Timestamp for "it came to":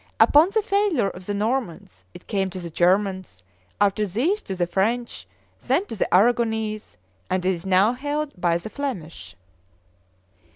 2.15-2.59